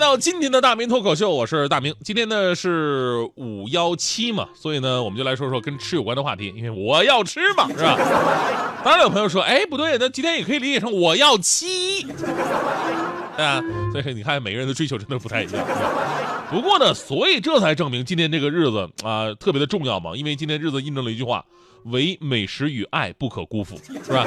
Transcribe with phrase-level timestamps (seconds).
[0.00, 1.94] 到今天的大明脱口秀，我是大明。
[2.02, 7.98] 今天呢是五幺七嘛，所以呢我们就来说说跟吃有关的话题，因为我要吃嘛， 是吧？
[8.82, 12.02] 当然有朋友说，哎，不对，那今天也可以理解成我要七，
[13.36, 15.62] 对啊，所以你看每个人的追求真的不太一样。
[16.50, 21.44] 不过呢，所以这才证明今天这个日子啊特别的重要嘛，因为今天日子印证了一句话。
[21.86, 24.24] 唯美食与爱不可辜负，是吧？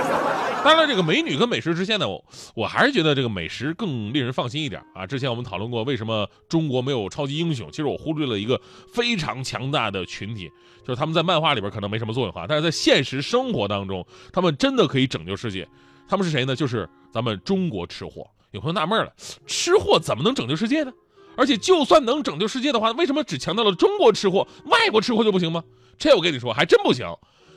[0.64, 2.24] 当然，这个美女跟美食之间呢，我
[2.56, 5.06] 我还是觉得这个美食更令人放心一点啊。
[5.06, 8.60] 之前我们讨论过为什么中国没有超级英雄，其实我忽略了一个
[8.94, 10.50] 非常强大的群体，
[10.82, 15.68] 就是他们在漫画里边可能没什么作用哈，但是在现实生活当中，他们真的可以拯救世界。
[16.08, 16.56] 他们是谁呢？
[16.56, 18.26] 就是咱们中国吃货。
[18.52, 19.12] 有朋友纳闷了，
[19.46, 20.94] 吃货怎么能拯救世界呢？
[21.36, 25.64] 而且就算能拯救世界的话，为什么只强调了中国吃货，外国吃货就不行吗？
[25.98, 27.06] 这我跟你说，还真不行。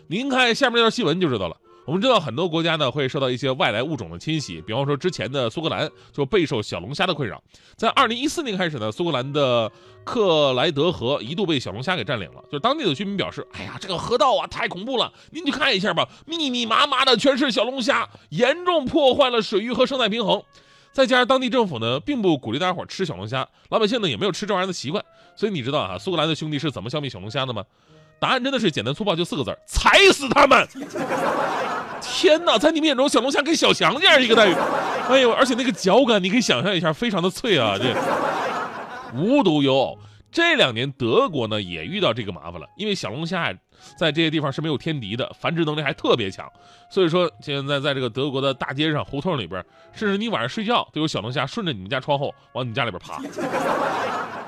[0.09, 1.57] 您看下面这条新闻就知道了。
[1.85, 7.43] 我们知道很多国家呢会受到一些外来物种的侵袭，比方说之前的苏格兰就备受小龙虾的困扰。
[7.77, 9.71] 在二零一四年开始呢，苏格兰的
[10.05, 12.43] 克莱德河一度被小龙虾给占领了。
[12.51, 20.43] 就当地的居民表示：“哎呀，这个河道啊太恐怖了，您去看一下吧，密密麻麻的全是小龙虾，严重破坏了水域和生态平衡。
[20.93, 25.05] 再加上当地政府呢并不鼓励大家伙吃小龙虾，老百姓呢也没有吃这玩意儿的习惯。
[25.37, 27.65] 所以你知道啊，苏格兰的兄弟是怎么消灭小龙虾的吗？”
[28.19, 30.67] 答案真的是简单粗暴，就四个字踩死他们！
[32.01, 34.55] 天哪，在你们眼中，小龙虾跟小强这样一个待遇，
[35.09, 37.77] 哎呦，而且那个脚感，你可以想象一下，非常的脆啊！
[37.77, 37.95] 这
[39.15, 39.99] 无独有偶，
[40.31, 43.53] 这两年德国呢也遇到这个麻烦了，因为小龙虾
[43.99, 46.51] 在这些地方是没有天敌的，繁殖能力还特别强，
[46.91, 53.21] 所以说现在在这个德国的大街上、胡同里边，甚至你晚上睡觉都有小龙虾顺着你们家窗户往你们家里边爬。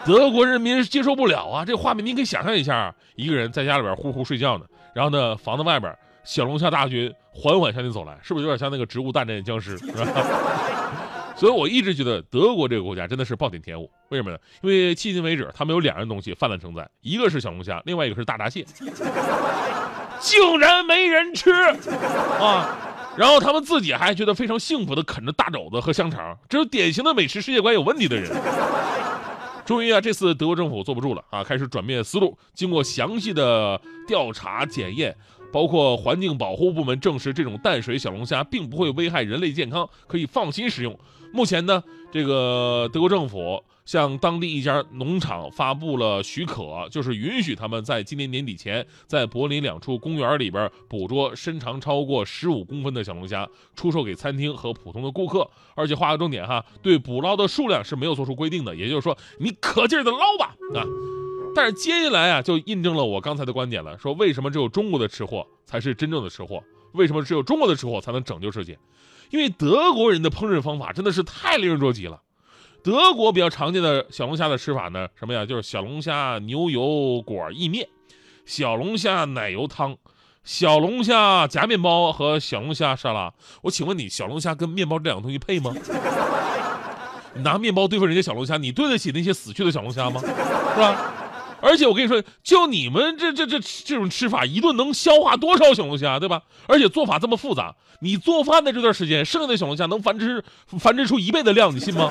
[0.04, 1.64] 德国人民接受不了啊！
[1.64, 4.64] 这画面您可以想象一下，一个人在家里边呼呼睡觉呢，
[4.94, 5.94] 然后呢，房子外边
[6.24, 9.78] 小龙虾大军缓缓向你走来，是不是有点像那个《植物大战僵尸》？
[9.86, 10.24] 是吧？
[11.36, 13.88] 所以我一直觉得德国这个国家真的是暴殄天物。
[14.08, 14.38] 为什么呢？
[14.62, 18.64] 因为迄今为止，他们有两样东西泛滥成灾，一个是小龙虾，另外一个是大闸蟹，
[20.18, 21.52] 竟然没人吃
[22.40, 22.76] 啊！
[23.16, 28.30] 然后他们自己还觉得非常幸福的啃着大肘子和香肠，这是典型的美食世界观有问题的人。
[29.68, 32.38] 终于啊，这次德国政府坐不住了啊，开始转变思路。
[32.54, 35.14] 经过详细的调查检验，
[35.52, 40.98] 包括环境保护部门证实，这种淡水小龙虾并不会危害人类健康，可以放心食用。
[41.34, 43.62] 目前呢，这个德国政府。
[43.88, 55.50] 向当地一家农场发布了许可，就是允许他们在今年年底前，在柏林两处公园里边捕捉身长超过十五公分的小龙虾，出售给餐厅和普通的顾客。
[55.74, 60.84] 而且画个重点哈，对捕捞的数量是没有做出规定的，也就是说，你可劲儿的捞吧啊！
[61.54, 66.62] 但是接下来啊，就印证了我刚才的观点了，说为什么只有中国的吃货才是真正的吃货？
[66.92, 68.78] 为什么只有中国的吃货才能拯救世界？
[69.30, 72.20] 因为德国人的烹饪方法真的是太令人着急了。
[72.82, 75.44] 德国比较常见的小龙虾的吃法呢，什么呀？
[75.44, 77.86] 就是小龙虾牛油果意面、
[78.46, 79.96] 小龙虾奶油汤、
[80.44, 83.32] 小龙虾夹面包和小龙虾沙拉。
[83.62, 85.74] 我请问你，小龙虾跟面包这两个东西配吗？
[87.42, 90.20] 拿面包对付人家小龙虾，你对得起那些死去的小龙虾吗？
[90.20, 91.14] 是吧？
[91.60, 96.42] 而且我跟你说，就你们这这这这种吃法，一顿能消化多少小龙虾，对吧？
[96.68, 100.42] 而且做法这么复杂，你做饭的这段时间，剩下的小龙虾能繁殖
[100.78, 102.08] 繁殖出一倍的量，你信吗？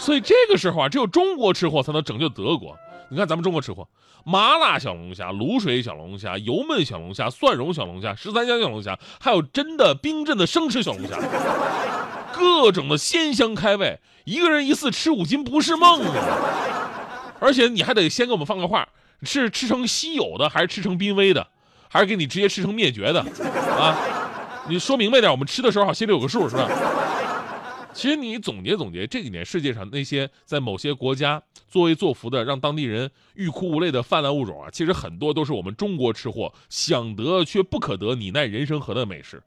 [0.00, 2.76] 所以这个时候啊，只有中国吃货才能拯救德国。
[3.10, 3.86] 你看咱们中国吃货，
[4.24, 11.18] 麻辣小龙虾、卤水小龙虾、油焖小龙虾、蒜蓉小龙虾、十三香小龙虾，还有真的冰镇的生吃小龙虾，
[12.32, 17.32] 各种的鲜香开胃，一个人一次吃五斤不是梦啊！
[17.40, 18.88] 而且你还得先给我们放个话，
[19.22, 21.46] 是吃成稀有的，还是吃成濒危的，
[21.88, 23.20] 还是给你直接吃成灭绝的？
[23.78, 23.98] 啊，
[24.68, 26.68] 你说明白点，我们吃的时候好心里有个数，是吧？
[28.00, 39.42] 其实你总结总结，这几年世界上那些在某些国家作威作福的，让当地人欲哭无泪的泛滥物种啊，其实很多都是我们中国吃货想得却不可得、你奈人生何的美食。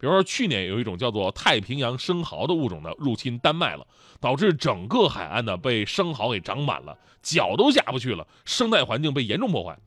[0.00, 3.86] 比如说，去年有一种叫做太平洋生蚝的物种呢，入侵丹麦了，
[4.18, 9.78] 导致整个海岸呢被生蚝给长满了，脚都下不去了，生态环境被严重破坏。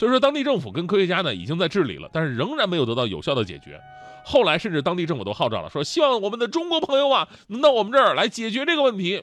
[0.00, 3.78] 所以说，当地政府跟科学家呢已经在治理了，但是仍然没有得到有效的解决。
[4.24, 9.22] 后来，甚至当地政府都号召了，说希望我们的中国朋友啊能到我们这儿来解决这个问题。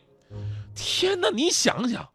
[0.75, 2.09] 天哪，你想想，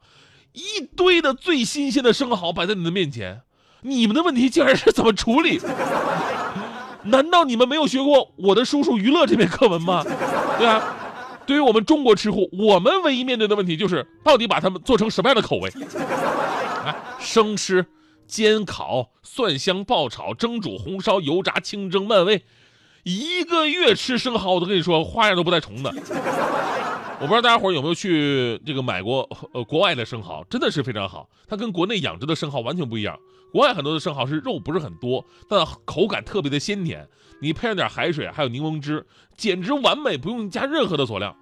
[0.53, 3.41] 一堆的最新鲜的生蚝摆在你的面前，
[3.81, 5.61] 你们的问题竟然是怎么处理？
[7.03, 10.05] 难道你们没有学过《我的叔叔于乐》这篇课文吗？
[10.56, 10.81] 对啊，
[11.44, 15.69] 对于我们中国吃货，我们唯一面对的问题就是到底把它们做成什么样的口味？
[16.85, 17.85] 啊，生吃、
[18.32, 22.40] 煎烤、蒜香爆炒、蒸煮、红烧、油炸、清蒸、慢煨，
[23.02, 25.93] 一个月吃生蚝，我都跟你说花样都不带重的。
[27.20, 33.19] 我不知道大家伙有没有去这个买过呃国外的生蚝，真的是非常好，它跟国内养殖的生蚝完全不一样。
[33.52, 37.06] 国外很多的生蚝是肉不是很多，但口感特别的鲜甜，
[37.43, 39.06] 你配上点海水还有柠檬汁，
[39.37, 41.37] 简直完美，不用加任何的佐料。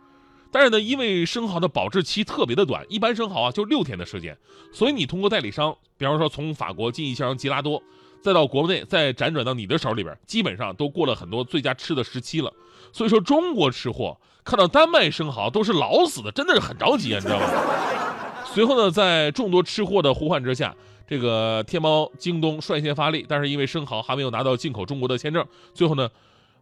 [0.52, 4.36] 但是呢，因为生蚝的保质期特别的短，一般生蚝啊就六天的时间，
[4.72, 7.82] 所以你通过代理商，比方说从法国进一箱吉拉多，
[8.20, 12.52] 再到国内再辗转到你的手里边，基本上都过了很多最佳吃的时期了。
[12.92, 17.46] 所以说中国吃货看到丹麦生蚝都是老死的，真的是很着急啊，你知道吗？
[18.52, 20.74] 随后呢，在众多吃货的呼唤之下，
[21.06, 26.10] 这个天猫、京东率先发力，但是因为生蚝还没有拿到进口中国的签证，最后呢，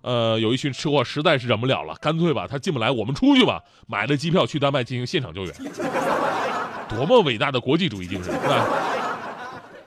[0.03, 5.55] 呃，有一群吃货实在是忍不了了，干脆吧，他进不来，我们出去吧，买了机票去丹麦进行现场救援，
[6.89, 8.67] 多么伟大的国际主义精神，是吧？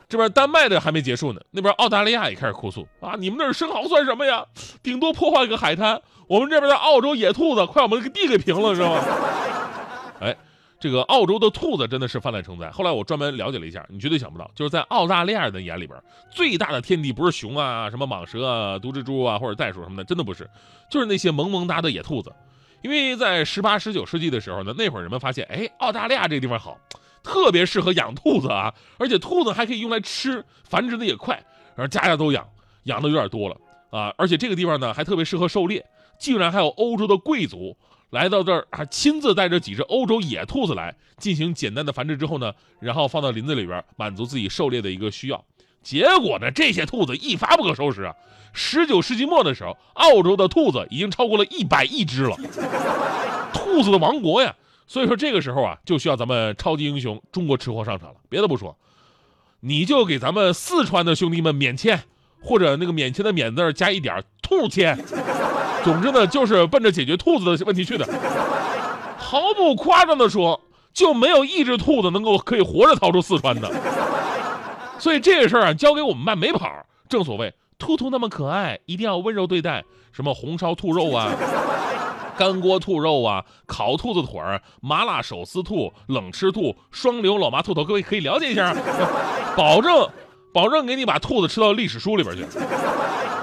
[0.10, 3.16] 这边丹麦的还没结束呢，那边澳大利亚也开始哭诉啊！
[3.18, 4.46] 你们那儿生蚝算什么呀？
[4.84, 6.02] 顶多破坏个海滩。
[6.28, 9.02] 我们这边的澳洲野兔子快把我们地给平了，知道吗？
[10.20, 10.36] 哎，
[10.82, 12.70] 这个澳洲的兔子真的是泛滥成灾。
[12.72, 15.98] 后来我专门了解了一下，你绝对想不到，就是在澳大利亚人的眼里边，
[16.32, 20.50] 最大的天敌不是熊啊、什么蟒蛇啊、毒蜘蛛啊或者袋鼠什么的，真的不是，
[20.90, 22.34] 就是那些萌萌哒的野兔子。
[22.82, 26.78] 因为在十八、十九世纪的时候呢，那会儿人们发现，哎，澳大利亚这个地方好。
[27.24, 31.36] 特别适合养兔子啊，而且兔子还可以用来吃，繁殖的也快，
[31.76, 32.44] 然后家家都养，
[32.86, 33.56] 养的有点多了
[33.92, 34.12] 啊。
[34.18, 35.86] 而且这个地方呢还特别适合狩猎，
[36.18, 37.78] 竟然还有欧洲的贵族
[38.12, 45.44] 来到这儿，还亲自带着几只欧洲野兔子来进行简单的繁殖之后呢，然后放到林子里边满足自己狩猎的一个需要。
[45.82, 48.14] 结果呢，这些兔子一发不可收拾啊！
[48.54, 52.36] 十九世纪末的时候，澳洲的兔子已经超过了一百亿只了，
[53.54, 54.54] 兔子的王国呀！
[54.86, 58.16] 所以说这个时候啊，就需要咱们超级英雄中国吃货上场了。
[58.28, 58.78] 别的不说，
[59.62, 62.04] 你就给咱们四川的兄弟们免签，
[62.42, 65.00] 或者那个免签的免字加一点兔签。
[65.84, 68.08] 总之呢，就是奔着解决兔子的问题去的。
[69.18, 70.60] 毫不夸张的说，
[70.94, 73.72] 就没有一只兔子能够可以活着逃出四川的。
[75.00, 76.70] 所以这个事儿啊，交给我们办没跑。
[77.10, 79.84] 正所谓，兔兔那么可爱，一定要温柔对待。
[80.12, 81.32] 什么红烧兔肉啊？
[82.38, 88.76] 干锅兔肉啊，烤兔子腿儿，麻辣手撕兔，冷吃兔，双流老妈兔头，各位可以了解一下，
[89.56, 90.10] 保证，
[90.54, 92.44] 保证给你把兔子吃到历史书里边去，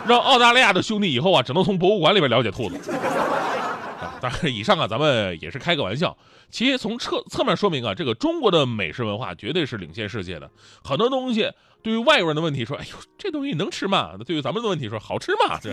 [0.08, 2.90] 让澳大利亚的兄弟以后啊，只能从博物馆里边了解兔子。
[2.93, 6.16] 啊，当然，以上啊，咱们也是开个玩笑。
[6.50, 10.50] 其实从侧侧面说明啊，这个中国的美食文化绝对是领先世界的。
[10.82, 11.52] 很多东西
[11.82, 14.12] 对于外国人的问题说，哎呦，这东西能吃吗？
[14.19, 15.58] 那对于咱们的问题说，好吃吗？
[15.60, 15.72] 这。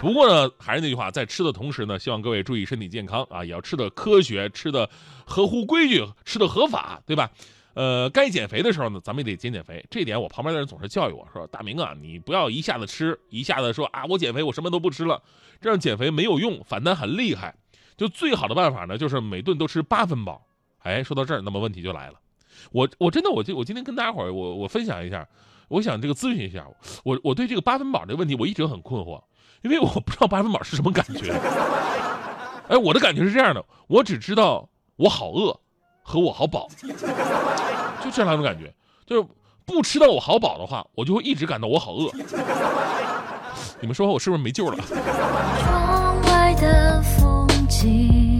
[0.00, 4.90] 不过呢，还是那句话，在吃的同时呢，希望各位注意身体健康啊，也要吃的科学，吃的
[5.24, 7.30] 合乎规矩，吃的合法，对吧？
[7.74, 9.84] 呃，该减肥的时候呢，咱们也得减减肥。
[9.90, 15.22] 这点我旁边的人总是教育我说：“大明啊，你不要一下子吃，一下子说啊，我减肥，我什么都不吃了，
[15.60, 17.54] 这样减肥没有用，反弹很厉害。
[17.96, 20.46] 就最好的办法呢，就是每顿都吃八分饱。
[20.80, 22.14] 哎，说到这儿，那么问题就来了，
[22.72, 25.26] 我我真的我就我今天跟大家伙儿我我分享一下，
[25.68, 26.66] 我想这个咨询一下，
[27.04, 29.22] 我我对这个八分饱这个问题我一直很困惑。
[29.62, 31.32] 因为我不知道八分饱是什么感觉，
[32.68, 35.56] 哎，我的感觉是这样的，我只知道我好饿
[36.02, 36.68] 和我好饱，
[38.04, 38.72] 就这两种感觉，
[39.06, 39.28] 就是
[39.64, 42.10] 不吃到我好饱的话，我就会一直感到我好饿。
[43.80, 44.76] 你们说我是不是没救了？
[44.84, 48.31] 窗外的风景，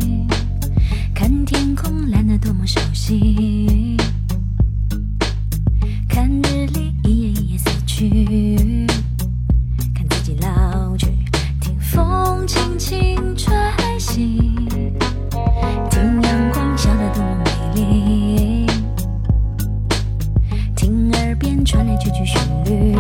[22.03, 22.93] 句句旋律，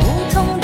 [0.00, 0.61] 不同。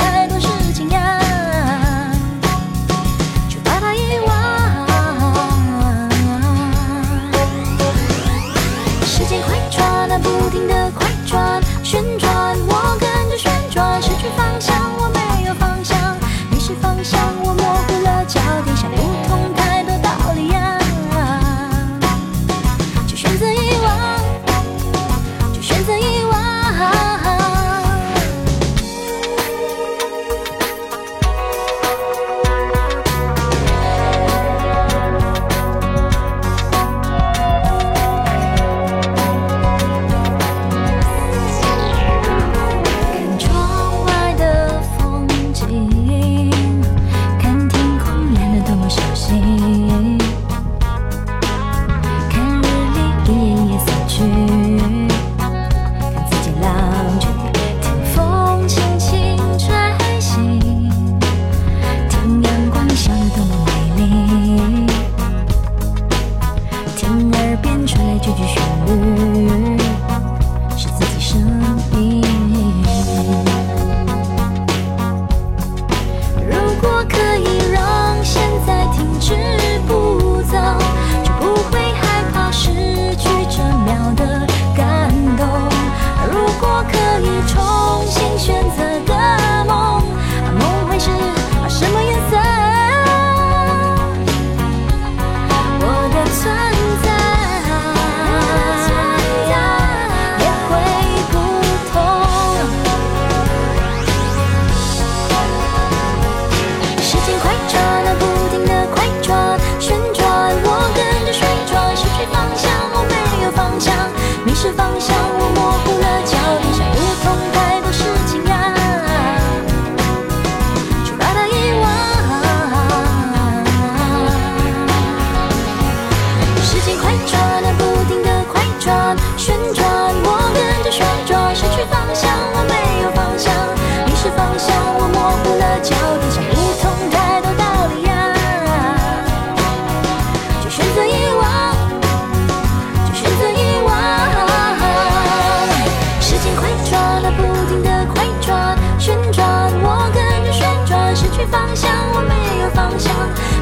[151.50, 153.12] 方向我没有方向。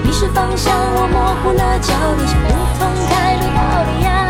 [0.05, 4.26] 迷失方向我模糊了焦印想不通太多道理呀